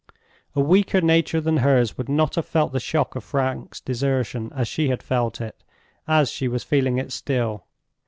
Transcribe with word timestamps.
A 0.55 0.61
weaker 0.61 0.99
nature 0.99 1.39
than 1.39 1.57
hers 1.57 1.95
would 1.95 2.09
not 2.09 2.33
have 2.33 2.47
felt 2.47 2.73
the 2.73 2.79
shock 2.79 3.15
of 3.15 3.23
Frank's 3.23 3.79
desertion 3.79 4.51
as 4.55 4.67
she 4.67 4.87
had 4.87 5.03
felt 5.03 5.39
it—as 5.39 6.31
she 6.31 6.47
was 6.47 6.63
feeling 6.63 6.97
it 6.97 7.11
still. 7.11 7.65